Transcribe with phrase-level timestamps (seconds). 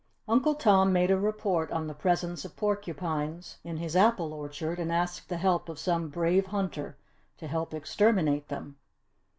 [0.27, 4.91] Uncle Tom made a report on the presence of porcupines in his apple orchard and
[4.91, 6.97] asked the help of some brave hunter
[7.37, 8.77] to help exterminate them.